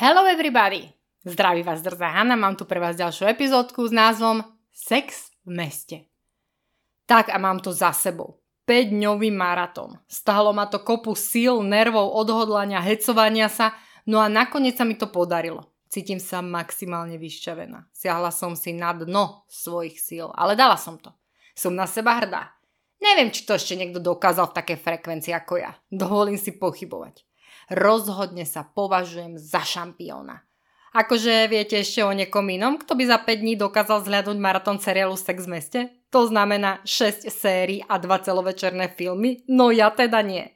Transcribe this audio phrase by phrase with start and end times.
[0.00, 0.94] Hello everybody!
[1.24, 5.96] Zdraví vás drzá Hanna, mám tu pre vás ďalšiu epizódku s názvom Sex v meste.
[7.02, 8.38] Tak a mám to za sebou.
[8.62, 9.98] 5-dňový maratón.
[10.06, 13.74] Stalo ma to kopu síl, nervov, odhodlania, hecovania sa,
[14.06, 15.66] no a nakoniec sa mi to podarilo.
[15.90, 17.90] Cítim sa maximálne vyšťavená.
[17.90, 21.10] Siahla som si na dno svojich síl, ale dala som to.
[21.58, 22.54] Som na seba hrdá.
[23.02, 25.74] Neviem, či to ešte niekto dokázal v takej frekvencii ako ja.
[25.90, 27.26] Dovolím si pochybovať
[27.72, 30.44] rozhodne sa považujem za šampióna.
[30.96, 35.20] Akože viete ešte o niekom inom, kto by za 5 dní dokázal zhľadnúť maratón seriálu
[35.20, 35.80] Sex v meste?
[36.08, 39.44] To znamená 6 sérií a 2 celovečerné filmy?
[39.44, 40.48] No ja teda nie.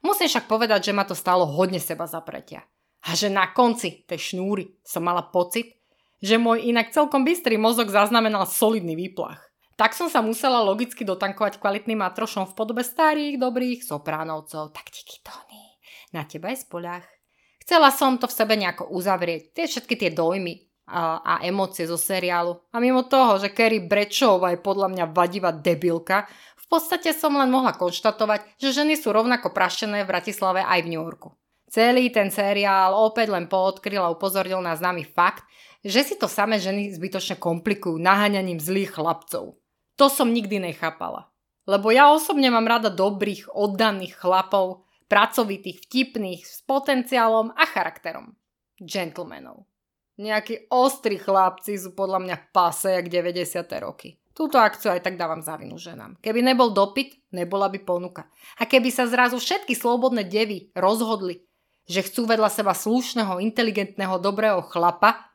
[0.00, 2.64] Musím však povedať, že ma to stalo hodne seba zapretia.
[3.04, 5.76] A že na konci tej šnúry som mala pocit,
[6.24, 9.44] že môj inak celkom bystrý mozog zaznamenal solidný výplach.
[9.76, 14.72] Tak som sa musela logicky dotankovať kvalitným matrošom v podobe starých, dobrých sopránovcov.
[14.72, 15.65] Tak díky Tony
[16.16, 17.04] na teba je spoľah.
[17.60, 22.00] Chcela som to v sebe nejako uzavrieť, tie všetky tie dojmy a, a emócie zo
[22.00, 22.56] seriálu.
[22.72, 26.24] A mimo toho, že Kerry Brečová je podľa mňa vadivá debilka,
[26.66, 30.90] v podstate som len mohla konštatovať, že ženy sú rovnako praštené v Bratislave aj v
[30.90, 31.30] New Yorku.
[31.70, 35.46] Celý ten seriál opäť len poodkryl a upozornil na známy fakt,
[35.86, 39.54] že si to samé ženy zbytočne komplikujú naháňaním zlých chlapcov.
[39.94, 41.30] To som nikdy nechápala.
[41.66, 48.34] Lebo ja osobne mám rada dobrých, oddaných chlapov, pracovitých, vtipných, s potenciálom a charakterom.
[48.76, 49.64] Gentlemanov.
[50.16, 53.68] Nejakí ostrí chlapci sú podľa mňa pase jak 90.
[53.84, 54.16] roky.
[54.36, 56.20] Túto akciu aj tak dávam za vinu ženám.
[56.20, 58.28] Keby nebol dopyt, nebola by ponuka.
[58.60, 61.44] A keby sa zrazu všetky slobodné devy rozhodli,
[61.88, 65.25] že chcú vedľa seba slušného, inteligentného, dobrého chlapa,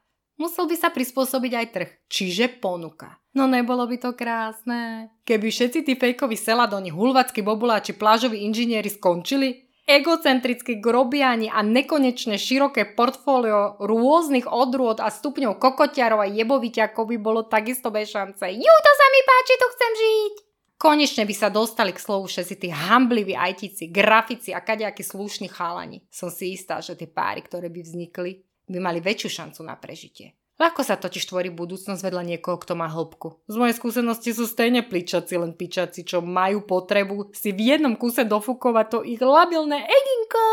[0.41, 3.21] musel by sa prispôsobiť aj trh, čiže ponuka.
[3.37, 5.13] No nebolo by to krásne.
[5.23, 12.97] Keby všetci tí fejkoví seladoni, hulvackí bobuláči, plážoví inžinieri skončili, egocentrickí grobiani a nekonečne široké
[12.97, 18.45] portfólio rôznych odrôd a stupňov kokotiarov a jeboviťakov by bolo takisto bez šance.
[18.49, 20.33] Ju, to sa mi páči, tu chcem žiť!
[20.81, 26.01] Konečne by sa dostali k slovu všetci tí hambliví ajtici, grafici a kadejakí slušní chalani.
[26.09, 30.39] Som si istá, že tie páry, ktoré by vznikli, by mali väčšiu šancu na prežitie.
[30.61, 33.49] Ľahko sa totiž tvorí budúcnosť vedľa niekoho, kto má hĺbku.
[33.49, 38.29] Z mojej skúsenosti sú stejne pličaci, len pičaci, čo majú potrebu si v jednom kuse
[38.29, 40.45] dofúkovať to ich labilné eginko.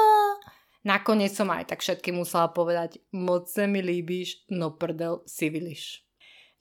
[0.88, 6.00] Nakoniec som aj tak všetky musela povedať, moc sa mi líbíš, no prdel si vyliš.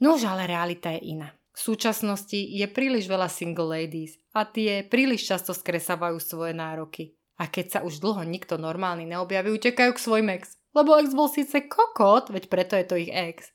[0.04, 1.32] Nož ale realita je iná.
[1.56, 7.16] V súčasnosti je príliš veľa single ladies a tie príliš často skresávajú svoje nároky.
[7.40, 10.57] A keď sa už dlho nikto normálny neobjaví, utekajú k svojim ex.
[10.78, 13.50] Lebo ex bol síce kokot, veď preto je to ich ex.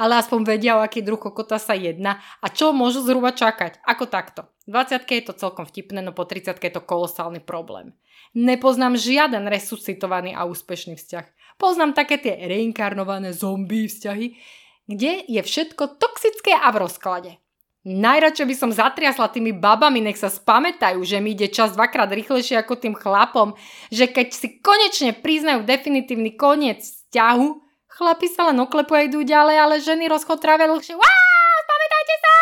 [0.00, 3.84] Ale aspoň vedia, o aký druh kokota sa jedná a čo môžu zhruba čakať.
[3.84, 4.48] Ako takto.
[4.64, 7.92] 20 je to celkom vtipné, no po 30 je to kolosálny problém.
[8.32, 11.26] Nepoznám žiaden resuscitovaný a úspešný vzťah.
[11.60, 14.40] Poznám také tie reinkarnované zombie vzťahy,
[14.88, 17.41] kde je všetko toxické a v rozklade.
[17.82, 22.54] Najradšej by som zatriasla tými babami, nech sa spamätajú, že mi ide čas dvakrát rýchlejšie
[22.62, 23.58] ako tým chlapom,
[23.90, 27.48] že keď si konečne priznajú definitívny koniec vzťahu,
[27.90, 30.94] chlapi sa len oklepujú a idú ďalej, ale ženy rozchod trávia dlhšie.
[30.94, 32.34] Wow, spamätajte sa!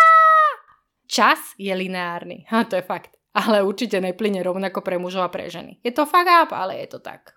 [1.09, 3.17] Čas je lineárny, ha, to je fakt.
[3.33, 5.81] Ale určite neplyne rovnako pre mužov a pre ženy.
[5.81, 7.33] Je to fakt up, ale je to tak.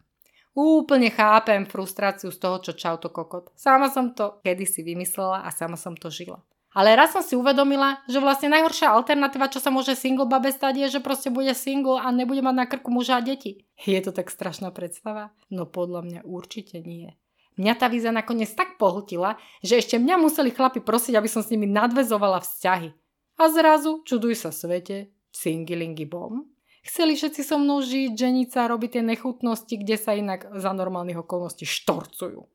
[0.53, 3.49] Úplne chápem frustráciu z toho, čo čau to kokot.
[3.55, 6.43] Sama som to kedysi vymyslela a sama som to žila.
[6.73, 10.73] Ale raz som si uvedomila, že vlastne najhoršia alternatíva, čo sa môže single babe stať,
[10.81, 13.69] je, že proste bude single a nebude mať na krku muža a deti.
[13.77, 15.29] Je to tak strašná predstava?
[15.53, 17.13] No podľa mňa určite nie.
[17.61, 21.53] Mňa tá víza nakoniec tak pohltila, že ešte mňa museli chlapi prosiť, aby som s
[21.53, 22.89] nimi nadvezovala vzťahy.
[23.37, 26.49] A zrazu, čuduj sa svete, singilingy bom.
[26.83, 31.63] Chceli všetci so mnou žiť, ženiť robiť tie nechutnosti, kde sa inak za normálnych okolností
[31.63, 32.52] štorcujú.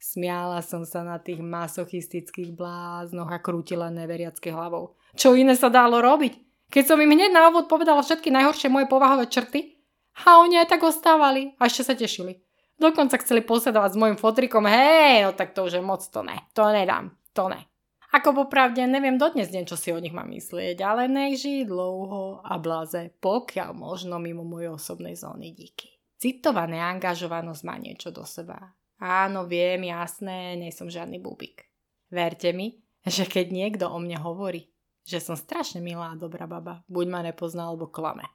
[0.00, 4.96] Smiala som sa na tých masochistických bláznoch a krútila neveriacky hlavou.
[5.12, 6.66] Čo iné sa dalo robiť?
[6.72, 9.76] Keď som im hneď na úvod povedala všetky najhoršie moje povahové črty,
[10.26, 12.40] a oni aj tak ostávali a ešte sa tešili.
[12.80, 16.36] Dokonca chceli posedovať s mojim fotrikom, hej, no tak to už je moc, to ne,
[16.56, 17.60] to nedám, to ne.
[18.10, 22.42] Ako popravde, neviem dodnes deň, čo si o nich mám myslieť, ale nech žijí dlouho
[22.42, 25.92] a blaze, pokiaľ možno mimo mojej osobnej zóny díky.
[26.18, 31.64] Citovaná angažovanosť má niečo do seba Áno, viem, jasné, nie som žiadny bubik.
[32.12, 34.68] Verte mi, že keď niekto o mne hovorí,
[35.08, 38.28] že som strašne milá a dobrá baba, buď ma nepozná alebo klame.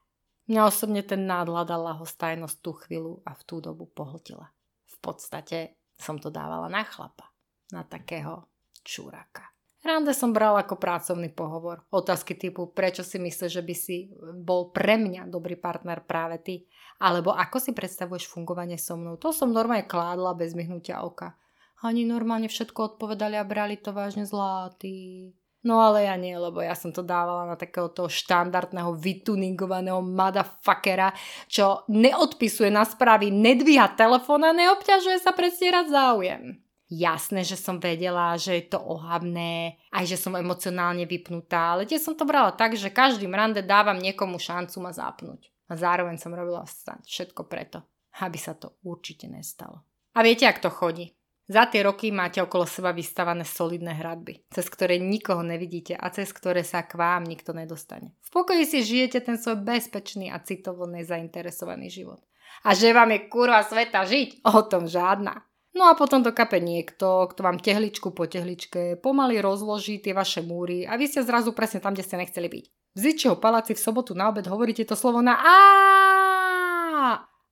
[0.49, 4.49] Mňa osobne ten nádhľad a lahostajnosť tú chvíľu a v tú dobu pohltila.
[4.85, 7.29] V podstate som to dávala na chlapa,
[7.73, 8.49] na takého
[8.85, 9.54] čuraka.
[9.85, 11.85] Rande som bral ako pracovný pohovor.
[11.93, 16.55] Otázky typu, prečo si myslíš, že by si bol pre mňa dobrý partner práve ty?
[16.97, 19.21] Alebo ako si predstavuješ fungovanie so mnou?
[19.21, 21.37] To som normálne kládla bez myhnutia oka.
[21.85, 25.29] Ani normálne všetko odpovedali a brali to vážne zlatý.
[25.61, 31.13] No ale ja nie, lebo ja som to dávala na takého toho štandardného vytuningovaného motherfuckera,
[31.45, 36.64] čo neodpisuje na správy, nedvíha telefón a neobťažuje sa predstierať záujem.
[36.85, 41.97] Jasné, že som vedela, že je to ohavné, aj že som emocionálne vypnutá, ale tie
[41.97, 45.49] som to brala tak, že každým rande dávam niekomu šancu ma zapnúť.
[45.65, 46.61] A zároveň som robila
[47.01, 47.81] všetko preto,
[48.21, 49.81] aby sa to určite nestalo.
[50.13, 51.09] A viete, ak to chodí.
[51.45, 56.33] Za tie roky máte okolo seba vystavané solidné hradby, cez ktoré nikoho nevidíte a cez
[56.33, 58.17] ktoré sa k vám nikto nedostane.
[58.25, 62.21] V pokoji si žijete ten svoj bezpečný a citovo nezainteresovaný život.
[62.65, 65.37] A že vám je kurva sveta žiť, o tom žiadna.
[65.75, 70.39] No a potom to kape niekto, kto vám tehličku po tehličke pomaly rozloží tie vaše
[70.39, 72.65] múry a vy ste zrazu presne tam, kde ste nechceli byť.
[72.95, 75.55] V Zičiho paláci v sobotu na obed hovoríte to slovo na a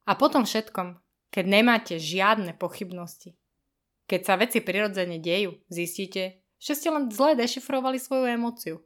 [0.04, 1.04] a potom všetkom,
[1.36, 3.36] keď nemáte žiadne pochybnosti.
[4.08, 8.80] Keď sa veci prirodzene dejú, zistíte, že ste len zle dešifrovali svoju emóciu.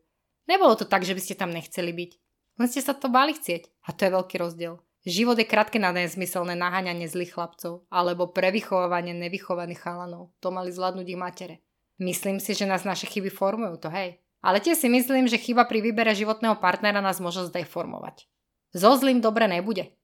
[0.49, 2.11] Nebolo to tak, že by ste tam nechceli byť.
[2.57, 3.69] Len ste sa to báli chcieť.
[3.85, 4.81] A to je veľký rozdiel.
[5.07, 10.35] Život je krátke na nezmyselné naháňanie zlých chlapcov alebo prevychovávanie nevychovaných chalanov.
[10.43, 11.55] To mali zvládnuť ich matere.
[11.95, 14.19] Myslím si, že nás naše chyby formujú, to hej.
[14.43, 18.27] Ale tiež si myslím, že chyba pri výbere životného partnera nás môže zdeformovať.
[18.75, 19.95] So zlým dobre nebude.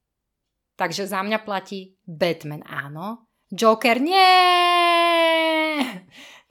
[0.79, 4.23] Takže za mňa platí Batman áno, Joker nie!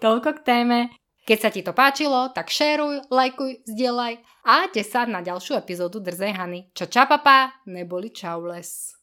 [0.04, 0.78] Toľko k téme.
[1.22, 6.02] Keď sa ti to páčilo, tak šeruj, lajkuj, zdieľaj a te sa na ďalšiu epizódu
[6.02, 6.60] Drzej Hany.
[6.74, 8.98] Čo čapapa, neboli čaules.